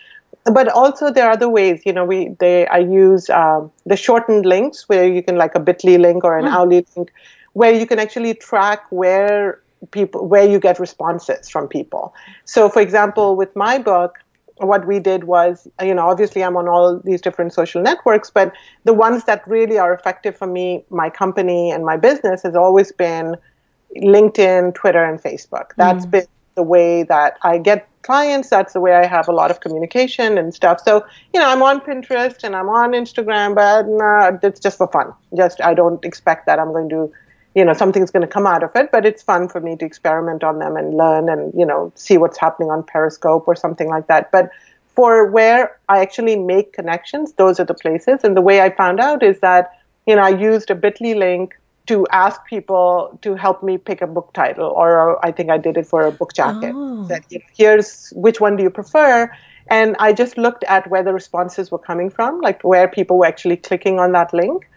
[0.45, 1.81] But also there are other ways.
[1.85, 5.59] You know, we they I use uh, the shortened links where you can like a
[5.59, 6.53] Bitly link or an mm.
[6.53, 7.11] Owly link,
[7.53, 12.13] where you can actually track where people where you get responses from people.
[12.45, 14.19] So, for example, with my book,
[14.57, 18.53] what we did was, you know, obviously I'm on all these different social networks, but
[18.83, 22.91] the ones that really are effective for me, my company and my business has always
[22.91, 23.35] been
[23.97, 25.71] LinkedIn, Twitter, and Facebook.
[25.77, 26.11] That's mm.
[26.11, 28.49] been the way that I get clients.
[28.49, 30.79] That's the way I have a lot of communication and stuff.
[30.83, 34.87] So, you know, I'm on Pinterest and I'm on Instagram, but nah, it's just for
[34.87, 35.13] fun.
[35.35, 37.11] Just, I don't expect that I'm going to,
[37.55, 39.85] you know, something's going to come out of it, but it's fun for me to
[39.85, 43.89] experiment on them and learn and, you know, see what's happening on Periscope or something
[43.89, 44.31] like that.
[44.31, 44.49] But
[44.95, 48.23] for where I actually make connections, those are the places.
[48.23, 49.71] And the way I found out is that,
[50.05, 54.07] you know, I used a bit.ly link to ask people to help me pick a
[54.07, 56.73] book title, or I think I did it for a book jacket.
[56.75, 57.03] Oh.
[57.05, 59.31] That you know, here's which one do you prefer,
[59.67, 63.25] and I just looked at where the responses were coming from, like where people were
[63.25, 64.69] actually clicking on that link.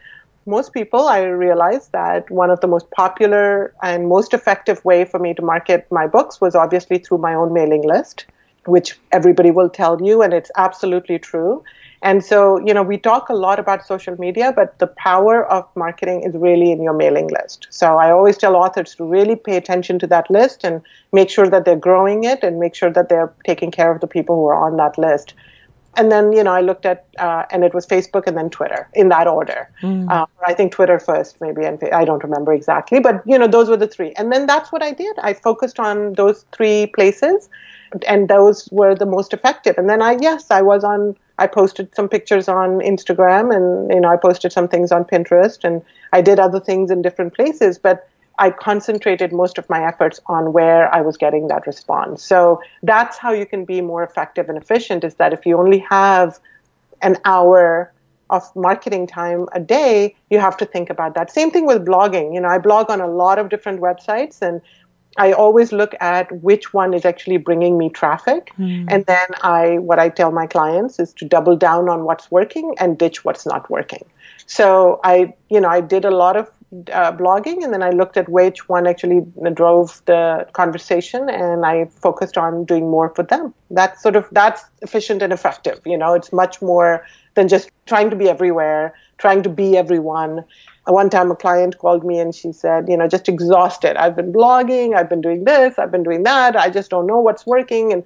[0.47, 5.19] Most people, I realized that one of the most popular and most effective way for
[5.19, 8.27] me to market my books was obviously through my own mailing list,
[8.67, 11.65] which everybody will tell you, and it's absolutely true.
[12.03, 15.67] And so, you know, we talk a lot about social media, but the power of
[15.75, 17.67] marketing is really in your mailing list.
[17.71, 20.83] So I always tell authors to really pay attention to that list and
[21.15, 24.07] make sure that they're growing it and make sure that they're taking care of the
[24.07, 25.33] people who are on that list.
[25.97, 28.89] And then, you know, I looked at, uh, and it was Facebook and then Twitter
[28.95, 29.71] in that order.
[29.83, 30.11] Mm.
[30.11, 33.69] Uh, I think Twitter first, maybe, and I don't remember exactly, but, you know, those
[33.69, 34.13] were the three.
[34.13, 35.19] And then that's what I did.
[35.19, 37.49] I focused on those three places,
[38.07, 39.79] and those were the most effective.
[39.79, 44.01] And then I, yes, I was on I posted some pictures on Instagram and you
[44.01, 47.79] know I posted some things on Pinterest and I did other things in different places
[47.79, 52.23] but I concentrated most of my efforts on where I was getting that response.
[52.23, 55.79] So that's how you can be more effective and efficient is that if you only
[55.91, 56.39] have
[57.03, 57.93] an hour
[58.31, 61.31] of marketing time a day, you have to think about that.
[61.31, 62.35] Same thing with blogging.
[62.35, 64.61] You know, I blog on a lot of different websites and
[65.17, 68.51] I always look at which one is actually bringing me traffic.
[68.59, 68.87] Mm.
[68.89, 72.75] And then I, what I tell my clients is to double down on what's working
[72.81, 74.05] and ditch what's not working.
[74.47, 76.51] So I, you know, I did a lot of
[76.93, 81.87] uh, blogging, and then I looked at which one actually drove the conversation, and I
[81.87, 83.55] focused on doing more for them.
[83.71, 85.81] That's sort of that's efficient and effective.
[85.85, 90.45] You know, it's much more than just trying to be everywhere, trying to be everyone.
[90.87, 93.97] One time, a client called me and she said, you know, just exhausted.
[93.97, 96.57] I've been blogging, I've been doing this, I've been doing that.
[96.57, 98.05] I just don't know what's working, and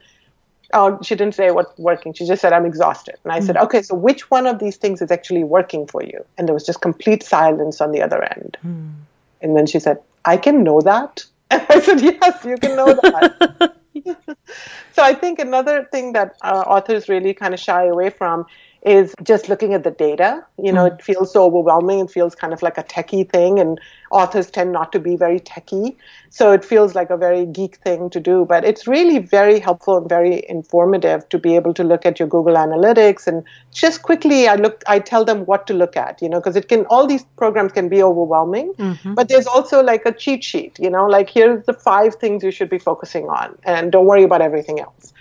[0.74, 2.12] oh, she didn't say what's working.
[2.12, 3.16] She just said, I'm exhausted.
[3.24, 3.46] And I mm-hmm.
[3.46, 6.24] said, okay, so which one of these things is actually working for you?
[6.36, 8.56] And there was just complete silence on the other end.
[8.66, 8.92] Mm.
[9.40, 11.24] And then she said, I can know that.
[11.50, 13.74] And I said, yes, you can know that.
[14.92, 18.46] so I think another thing that uh, authors really kind of shy away from
[18.82, 20.44] is just looking at the data.
[20.62, 20.94] You know, mm.
[20.94, 22.00] it feels so overwhelming.
[22.00, 25.40] It feels kind of like a techie thing, and authors tend not to be very
[25.40, 25.96] techie.
[26.30, 28.44] So it feels like a very geek thing to do.
[28.48, 32.28] But it's really very helpful and very informative to be able to look at your
[32.28, 34.48] Google Analytics and just quickly.
[34.48, 36.22] I look, I tell them what to look at.
[36.22, 39.14] You know, because it can all these programs can be overwhelming, mm-hmm.
[39.14, 40.78] but there's also like a cheat sheet.
[40.78, 44.22] You know, like here's the five things you should be focusing on, and don't worry
[44.22, 45.12] about everything else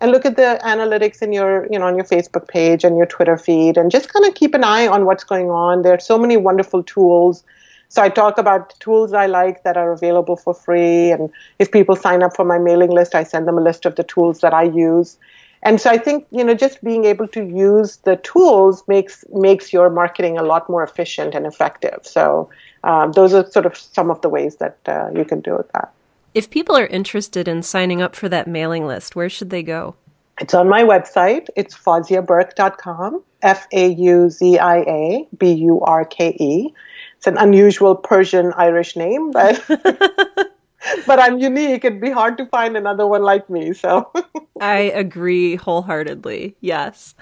[0.00, 3.06] and look at the analytics in your you know on your facebook page and your
[3.06, 5.82] twitter feed and just kind of keep an eye on what's going on.
[5.82, 7.44] There are so many wonderful tools.
[7.88, 11.10] So i talk about tools i like that are available for free.
[11.10, 13.96] And if people sign up for my mailing list i send them a list of
[13.96, 15.16] the tools that i use.
[15.62, 19.72] And so i think you know just being able to use the tools makes makes
[19.72, 22.00] your marketing a lot more efficient and effective.
[22.02, 22.50] So
[22.84, 25.92] um, those are sort of some of the ways that uh, you can do that
[26.36, 29.96] if people are interested in signing up for that mailing list, where should they go?
[30.38, 31.48] It's on my website.
[31.56, 36.74] It's fauziaburke.com, F A U Z I A B U R K E.
[37.16, 39.64] It's an unusual Persian Irish name, but
[41.06, 41.84] but I'm unique.
[41.84, 43.72] It'd be hard to find another one like me.
[43.72, 44.10] So
[44.60, 46.56] I agree wholeheartedly.
[46.60, 47.14] Yes.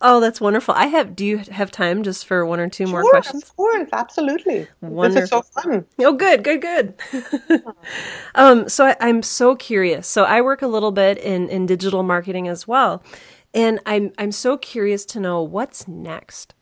[0.00, 0.74] Oh, that's wonderful.
[0.74, 1.14] I have.
[1.14, 3.44] Do you have time just for one or two sure, more questions?
[3.44, 4.66] Of course, absolutely.
[4.80, 5.08] Wonderful.
[5.08, 5.86] This is so fun.
[6.00, 6.94] Oh, good, good, good.
[8.34, 10.06] um, so I, I'm so curious.
[10.06, 13.02] So I work a little bit in in digital marketing as well,
[13.54, 16.54] and I'm I'm so curious to know what's next.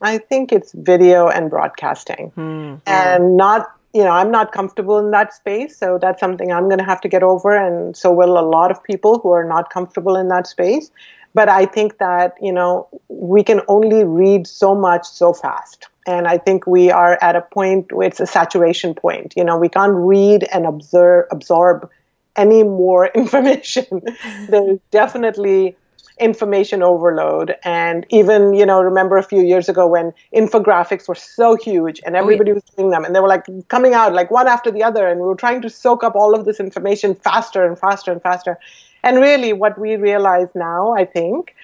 [0.00, 5.12] I think it's video and broadcasting, hmm and not you know, I'm not comfortable in
[5.12, 8.38] that space, so that's something I'm going to have to get over, and so will
[8.38, 10.90] a lot of people who are not comfortable in that space.
[11.32, 15.88] But I think that, you know, we can only read so much so fast.
[16.06, 19.34] And I think we are at a point where it's a saturation point.
[19.36, 21.90] You know, we can't read and observe, absorb
[22.36, 24.02] any more information.
[24.48, 25.76] There's definitely
[26.18, 27.56] information overload.
[27.64, 32.16] And even, you know, remember a few years ago when infographics were so huge and
[32.16, 32.60] everybody oh, yeah.
[32.66, 35.08] was doing them and they were like coming out like one after the other.
[35.08, 38.22] And we were trying to soak up all of this information faster and faster and
[38.22, 38.58] faster.
[39.02, 41.54] And really, what we realize now, I think,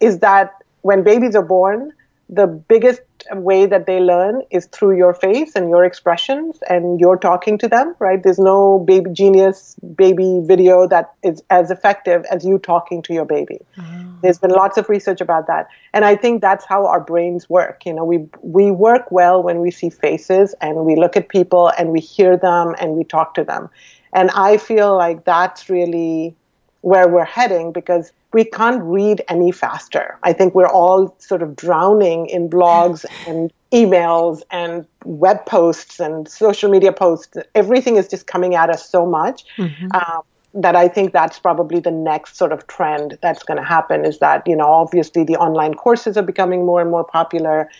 [0.00, 1.92] is that when babies are born,
[2.28, 7.18] the biggest way that they learn is through your face and your expressions and you're
[7.18, 8.22] talking to them, right?
[8.22, 13.24] There's no baby genius baby video that is as effective as you talking to your
[13.24, 13.58] baby.
[13.78, 13.99] Oh.
[14.22, 15.68] There's been lots of research about that.
[15.92, 17.84] And I think that's how our brains work.
[17.86, 21.72] You know, we we work well when we see faces and we look at people
[21.78, 23.68] and we hear them and we talk to them.
[24.12, 26.34] And I feel like that's really
[26.82, 30.18] where we're heading because we can't read any faster.
[30.22, 36.28] I think we're all sort of drowning in blogs and emails and web posts and
[36.28, 37.36] social media posts.
[37.54, 39.86] Everything is just coming at us so much mm-hmm.
[39.94, 40.22] um,
[40.54, 44.18] that I think that's probably the next sort of trend that's going to happen is
[44.18, 47.70] that, you know, obviously the online courses are becoming more and more popular.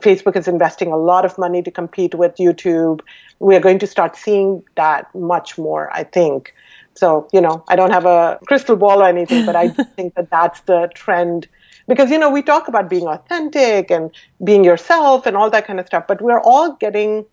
[0.00, 3.00] Facebook is investing a lot of money to compete with YouTube.
[3.38, 6.52] We're going to start seeing that much more, I think.
[6.94, 10.30] So, you know, I don't have a crystal ball or anything, but I think that
[10.30, 11.46] that's the trend.
[11.86, 14.10] Because, you know, we talk about being authentic and
[14.42, 17.24] being yourself and all that kind of stuff, but we're all getting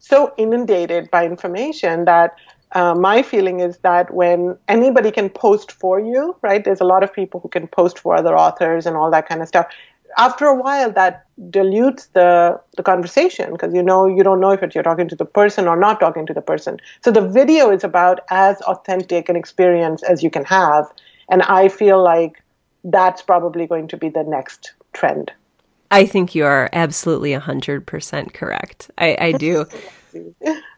[0.00, 2.34] so inundated by information that
[2.72, 6.64] uh, my feeling is that when anybody can post for you, right?
[6.64, 9.42] There's a lot of people who can post for other authors and all that kind
[9.42, 9.66] of stuff.
[10.18, 14.74] After a while that dilutes the the conversation because you know you don't know if
[14.74, 16.78] you're talking to the person or not talking to the person.
[17.02, 20.84] So the video is about as authentic an experience as you can have
[21.28, 22.42] and i feel like
[22.84, 25.32] that's probably going to be the next trend.
[25.90, 28.90] I think you are absolutely 100% correct.
[28.98, 29.66] I, I do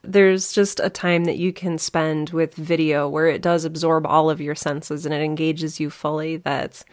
[0.02, 4.30] there's just a time that you can spend with video where it does absorb all
[4.30, 6.84] of your senses and it engages you fully that's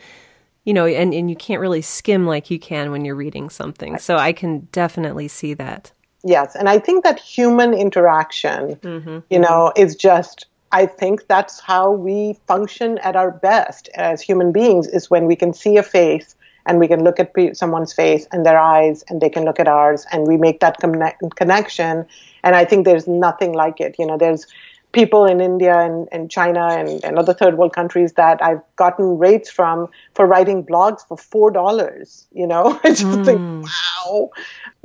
[0.64, 3.98] you know, and, and you can't really skim like you can when you're reading something.
[3.98, 5.92] So I can definitely see that.
[6.24, 6.56] Yes.
[6.56, 9.20] And I think that human interaction, mm-hmm.
[9.30, 14.52] you know, is just, I think that's how we function at our best as human
[14.52, 18.28] beings is when we can see a face and we can look at someone's face
[18.32, 22.06] and their eyes and they can look at ours and we make that connect- connection.
[22.44, 24.48] And i think there's nothing like it you know there's
[24.92, 29.18] people in India and, and China and, and other third world countries that I've gotten
[29.18, 32.28] rates from for writing blogs for four dollars.
[32.34, 33.26] You know, I just mm.
[33.26, 33.62] think, hmm.
[33.62, 34.30] wow.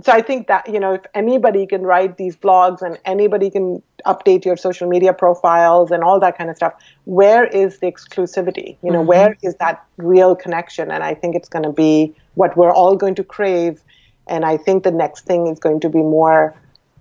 [0.03, 3.83] So I think that you know, if anybody can write these blogs and anybody can
[4.05, 8.77] update your social media profiles and all that kind of stuff, where is the exclusivity?
[8.83, 9.09] You know, mm-hmm.
[9.09, 10.91] where is that real connection?
[10.91, 13.83] And I think it's going to be what we're all going to crave.
[14.29, 16.55] And I think the next thing is going to be more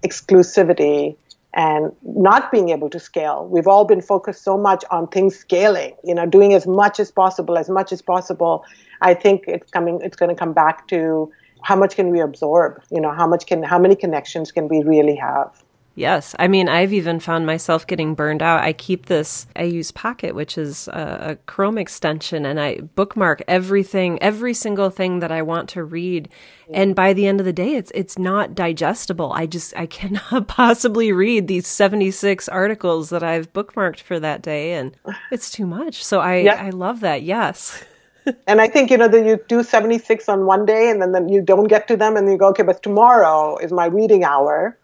[0.04, 1.16] exclusivity
[1.56, 3.48] and not being able to scale.
[3.50, 7.12] We've all been focused so much on things scaling, you know, doing as much as
[7.12, 8.66] possible, as much as possible.
[9.02, 11.32] I think it's coming, it's going to come back to
[11.64, 12.82] how much can we absorb?
[12.92, 15.64] You know, how much can, how many connections can we really have?
[15.98, 16.36] Yes.
[16.38, 18.62] I mean, I've even found myself getting burned out.
[18.62, 23.42] I keep this, I use Pocket, which is a, a, Chrome extension, and I bookmark
[23.48, 26.28] everything, every single thing that I want to read.
[26.70, 29.32] And by the end of the day, it's, it's not digestible.
[29.32, 34.74] I just, I cannot possibly read these 76 articles that I've bookmarked for that day.
[34.74, 34.98] And
[35.32, 36.04] it's too much.
[36.04, 36.62] So I, yeah.
[36.62, 37.24] I love that.
[37.24, 37.86] Yes.
[38.48, 41.30] and I think, you know, that you do 76 on one day and then, then
[41.30, 44.78] you don't get to them and you go, okay, but tomorrow is my reading hour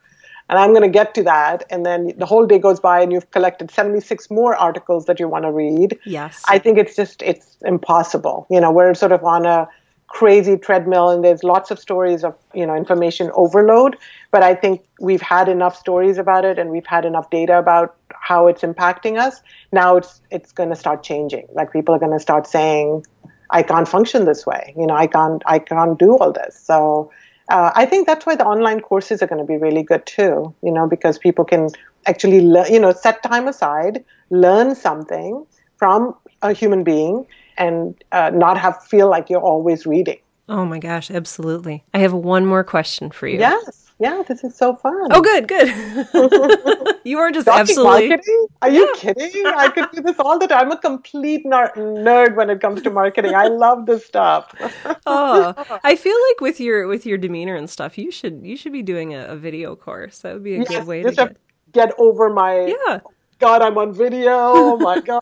[0.52, 1.64] and I'm going to get to that.
[1.70, 5.30] And then the whole day goes by and you've collected 76 more articles that you
[5.30, 5.98] want to read.
[6.06, 6.44] Yes.
[6.50, 8.48] I think it's just, it's impossible.
[8.50, 9.70] You know, we're sort of on a
[10.08, 13.96] crazy treadmill and there's lots of stories of, you know, information overload.
[14.32, 17.96] But I think we've had enough stories about it and we've had enough data about
[18.14, 19.42] how it's impacting us.
[19.72, 21.48] Now it's, it's going to start changing.
[21.54, 23.06] Like people are going to start saying,
[23.52, 24.74] I can't function this way.
[24.78, 26.60] You know, I can't, I can't do all this.
[26.62, 27.10] So,
[27.50, 30.54] uh, I think that's why the online courses are going to be really good too,
[30.64, 31.70] you know, because people can
[32.06, 35.46] actually, le- you know, set time aside, learn something
[35.78, 37.26] from a human being
[37.58, 40.20] and uh, not have feel like you're always reading.
[40.50, 41.84] Oh my gosh, absolutely.
[41.94, 43.40] I have one more question for you.
[43.40, 43.91] Yes.
[44.02, 45.10] Yeah, this is so fun.
[45.12, 45.68] Oh, good, good.
[47.04, 48.10] you are just absolutely.
[48.10, 48.48] Marketing?
[48.64, 49.46] Are you kidding?
[49.46, 50.66] I could do this all the time.
[50.66, 53.36] I'm a complete ner- nerd when it comes to marketing.
[53.36, 54.56] I love this stuff.
[55.06, 58.72] oh, I feel like with your with your demeanor and stuff, you should you should
[58.74, 60.18] be doing a, a video course.
[60.20, 61.38] That would be a yes, good way to get...
[61.72, 63.02] get over my yeah.
[63.38, 64.32] God, I'm on video.
[64.32, 65.22] Oh my God.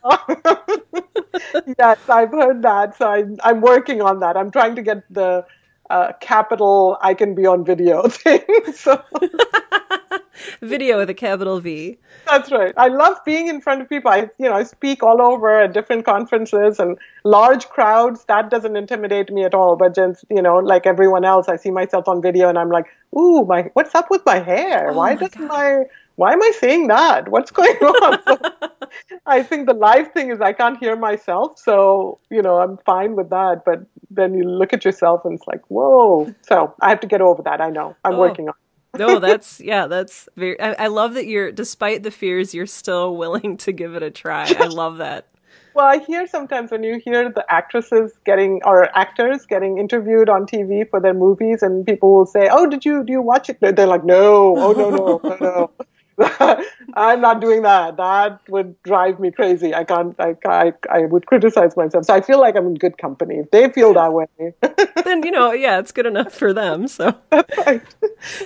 [1.77, 2.95] yes, I've heard that.
[2.97, 4.37] So I'm, I'm working on that.
[4.37, 5.45] I'm trying to get the
[5.89, 8.41] uh, capital I can be on video thing.
[8.73, 9.01] so
[10.61, 11.97] video with a capital V.
[12.27, 12.73] That's right.
[12.77, 14.11] I love being in front of people.
[14.11, 18.25] I you know I speak all over at different conferences and large crowds.
[18.25, 19.75] That doesn't intimidate me at all.
[19.75, 22.85] But just you know, like everyone else, I see myself on video and I'm like,
[23.17, 24.91] ooh, my what's up with my hair?
[24.91, 25.47] Oh Why my doesn't God.
[25.47, 25.83] my
[26.15, 27.29] why am I saying that?
[27.29, 28.19] What's going on?
[28.27, 28.37] so,
[29.25, 33.15] I think the live thing is I can't hear myself, so you know I'm fine
[33.15, 33.63] with that.
[33.65, 36.33] But then you look at yourself and it's like, whoa.
[36.47, 37.61] So I have to get over that.
[37.61, 37.95] I know.
[38.03, 38.19] I'm oh.
[38.19, 38.55] working on.
[38.97, 40.59] no, that's yeah, that's very.
[40.59, 44.09] I, I love that you're, despite the fears, you're still willing to give it a
[44.09, 44.51] try.
[44.59, 45.27] I love that.
[45.75, 50.45] Well, I hear sometimes when you hear the actresses getting or actors getting interviewed on
[50.45, 53.59] TV for their movies, and people will say, "Oh, did you do you watch it?"
[53.61, 55.71] They're like, "No, oh no, no, no, no."
[56.93, 57.97] I'm not doing that.
[57.97, 59.73] That would drive me crazy.
[59.73, 60.15] I can't.
[60.19, 62.05] I, I I would criticize myself.
[62.05, 63.35] So I feel like I'm in good company.
[63.35, 64.27] If they feel that way,
[65.03, 66.87] then you know, yeah, it's good enough for them.
[66.87, 67.81] So right.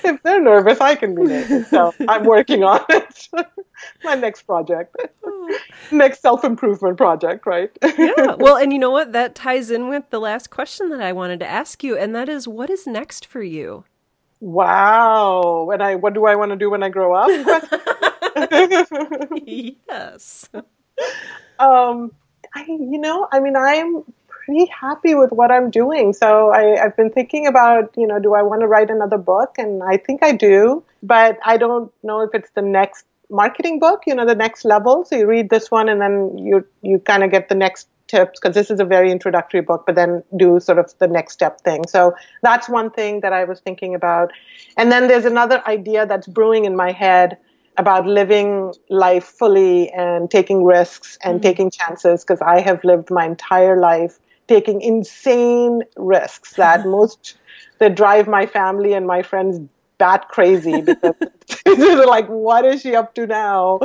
[0.04, 1.70] If they're nervous, I can be nervous.
[1.70, 3.30] So I'm working on it.
[4.04, 5.60] My next project, oh.
[5.92, 7.72] next self improvement project, right?
[7.98, 8.36] yeah.
[8.38, 9.14] Well, and you know what?
[9.14, 12.30] That ties in with the last question that I wanted to ask you, and that
[12.30, 13.86] is, what is next for you?
[14.44, 15.64] Wow.
[15.68, 17.30] When I what do I want to do when I grow up?
[19.46, 20.50] yes.
[21.58, 22.12] Um
[22.54, 26.12] I you know, I mean I'm pretty happy with what I'm doing.
[26.12, 29.56] So I, I've been thinking about, you know, do I want to write another book?
[29.58, 34.02] And I think I do, but I don't know if it's the next marketing book,
[34.06, 35.06] you know, the next level.
[35.06, 38.40] So you read this one and then you you kind of get the next tips
[38.40, 41.62] because this is a very introductory book, but then do sort of the next step
[41.62, 41.82] thing.
[41.88, 44.32] So that's one thing that I was thinking about.
[44.78, 47.38] And then there's another idea that's brewing in my head
[47.78, 51.50] about living life fully and taking risks and mm-hmm.
[51.50, 57.38] taking chances because I have lived my entire life taking insane risks that most
[57.80, 59.60] that drive my family and my friends
[59.98, 61.16] bat crazy because
[61.66, 63.80] they're like, what is she up to now?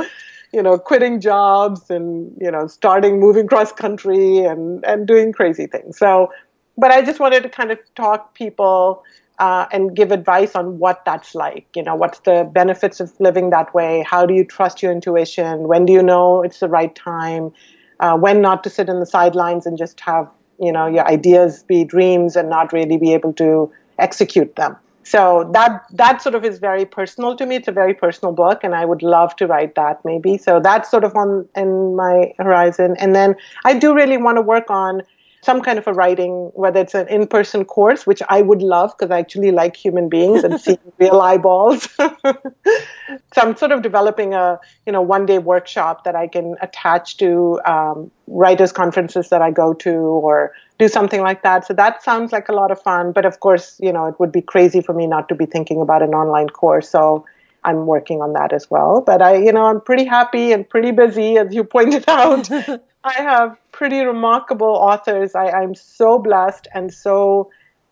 [0.51, 5.67] You know, quitting jobs and, you know, starting moving cross country and, and doing crazy
[5.67, 5.97] things.
[5.97, 6.31] So,
[6.77, 9.03] but I just wanted to kind of talk people
[9.37, 11.67] uh, and give advice on what that's like.
[11.75, 14.03] You know, what's the benefits of living that way?
[14.07, 15.67] How do you trust your intuition?
[15.67, 17.51] When do you know it's the right time?
[17.99, 21.63] Uh, when not to sit in the sidelines and just have you know your ideas
[21.63, 26.43] be dreams and not really be able to execute them so that that sort of
[26.43, 27.55] is very personal to me.
[27.55, 30.37] It's a very personal book and i would love to write that maybe.
[30.37, 32.95] So that's sort of on in my horizon.
[32.99, 33.35] And then
[33.65, 35.03] i do really want to work on
[35.41, 39.11] some kind of a writing, whether it's an in-person course, which I would love because
[39.11, 41.87] I actually like human beings and seeing real eyeballs.
[41.97, 47.59] so I'm sort of developing a, you know, one-day workshop that I can attach to
[47.65, 51.65] um, writers' conferences that I go to or do something like that.
[51.65, 53.11] So that sounds like a lot of fun.
[53.11, 55.81] But of course, you know, it would be crazy for me not to be thinking
[55.81, 56.89] about an online course.
[56.89, 57.25] So
[57.63, 59.01] I'm working on that as well.
[59.01, 62.49] But I, you know, I'm pretty happy and pretty busy, as you pointed out.
[63.03, 65.35] I have pretty remarkable authors.
[65.35, 67.49] I, I'm so blessed and so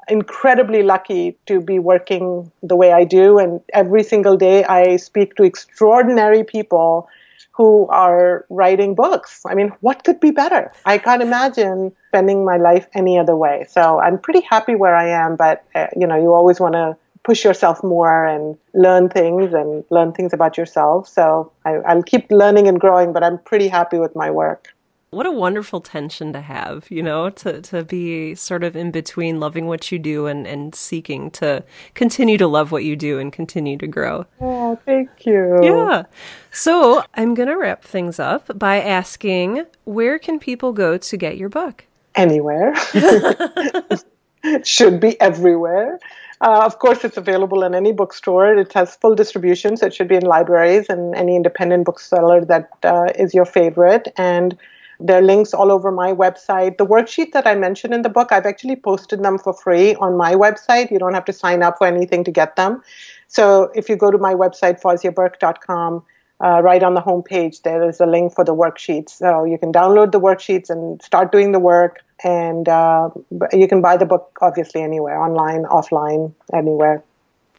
[0.10, 3.38] incredibly lucky to be working the way I do.
[3.38, 7.10] And every single day I speak to extraordinary people
[7.52, 9.42] who are writing books.
[9.46, 10.72] I mean, what could be better?
[10.86, 13.66] I can't imagine spending my life any other way.
[13.70, 16.96] So I'm pretty happy where I am, but uh, you know, you always want to
[17.24, 21.08] push yourself more and learn things and learn things about yourself.
[21.08, 24.74] So I, I'll keep learning and growing, but I'm pretty happy with my work.
[25.10, 29.40] What a wonderful tension to have, you know, to, to be sort of in between
[29.40, 33.32] loving what you do and, and seeking to continue to love what you do and
[33.32, 34.26] continue to grow.
[34.42, 35.60] Oh, thank you.
[35.64, 36.04] Yeah.
[36.52, 41.38] So I'm going to wrap things up by asking where can people go to get
[41.38, 41.86] your book?
[42.14, 42.76] Anywhere.
[44.64, 46.00] Should be everywhere.
[46.42, 48.56] Uh, of course, it's available in any bookstore.
[48.56, 52.70] It has full distribution, so it should be in libraries and any independent bookseller that
[52.84, 54.14] uh, is your favorite.
[54.18, 54.56] And
[55.00, 56.78] there are links all over my website.
[56.78, 60.18] The worksheet that I mentioned in the book, I've actually posted them for free on
[60.18, 60.92] my website.
[60.92, 62.82] You don't have to sign up for anything to get them.
[63.28, 66.04] So if you go to my website, fauziaburke.com,
[66.44, 69.10] uh, right on the homepage, there is a link for the worksheets.
[69.10, 73.10] So you can download the worksheets and start doing the work and uh,
[73.54, 77.04] you can buy the book obviously anywhere, online, offline, anywhere.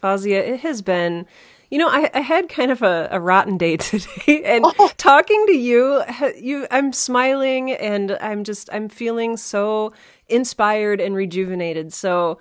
[0.03, 1.27] Fauzia, it has been,
[1.71, 4.91] you know, I, I had kind of a, a, rotten day today, and oh.
[4.97, 6.03] talking to you,
[6.37, 9.93] you, I'm smiling and I'm just, I'm feeling so
[10.29, 11.93] inspired and rejuvenated.
[11.93, 12.39] So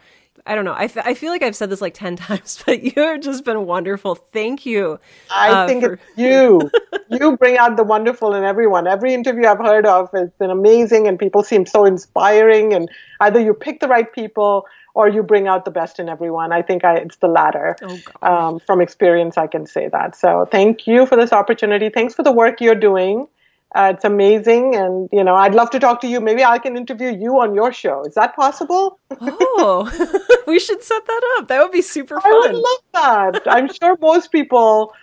[0.48, 0.74] I don't know.
[0.74, 3.44] I, f- I feel like I've said this like 10 times, but you have just
[3.44, 4.16] been wonderful.
[4.16, 5.00] Thank you.
[5.30, 5.94] I uh, think for...
[5.94, 6.72] it's you.
[7.10, 8.88] you bring out the wonderful in everyone.
[8.88, 12.74] Every interview I've heard of has been amazing and people seem so inspiring.
[12.74, 12.90] And
[13.20, 16.52] either you pick the right people or you bring out the best in everyone.
[16.52, 17.76] I think I, it's the latter.
[17.84, 20.16] Oh, um, from experience, I can say that.
[20.16, 21.90] So thank you for this opportunity.
[21.90, 23.28] Thanks for the work you're doing.
[23.76, 26.22] Uh, it's amazing, and you know, I'd love to talk to you.
[26.22, 28.04] Maybe I can interview you on your show.
[28.06, 29.00] Is that possible?
[29.20, 29.90] Oh,
[30.48, 31.48] we should set that up.
[31.50, 32.32] That would be super fun.
[32.32, 33.42] I would love that.
[33.46, 34.94] I'm sure most people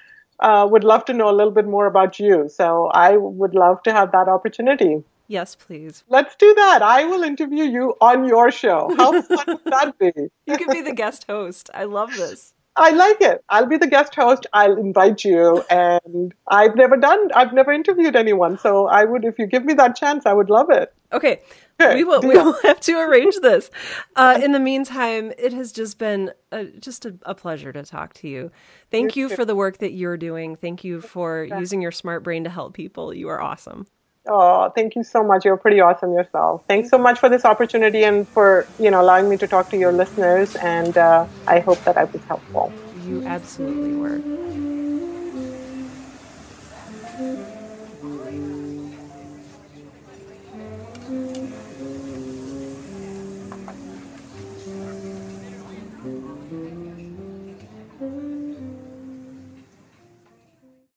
[0.41, 2.49] uh, would love to know a little bit more about you.
[2.49, 5.03] So I would love to have that opportunity.
[5.29, 6.05] Yes, please.
[6.09, 6.83] Let's do that.
[6.83, 8.95] I will interview you on your show.
[8.97, 10.13] How fun would that be?
[10.47, 11.71] You can be the guest host.
[11.73, 12.53] I love this.
[12.77, 13.45] I like it.
[13.49, 14.47] I'll be the guest host.
[14.53, 15.63] I'll invite you.
[15.71, 18.59] And I've never done, I've never interviewed anyone.
[18.59, 20.93] So I would, if you give me that chance, I would love it.
[21.13, 21.41] Okay.
[21.79, 23.71] we will, we will have to arrange this.
[24.17, 28.15] Uh, in the meantime, it has just been a, just a, a, pleasure to talk
[28.15, 28.51] to you.
[28.91, 30.57] Thank you for the work that you're doing.
[30.57, 33.15] Thank you for using your smart brain to help people.
[33.15, 33.87] You are awesome.
[34.27, 35.45] Oh, thank you so much.
[35.45, 36.63] You're pretty awesome yourself.
[36.69, 39.77] Thanks so much for this opportunity and for you know allowing me to talk to
[39.77, 40.55] your listeners.
[40.57, 42.77] And uh, I hope that I was helpful.
[42.93, 44.25] You absolutely were.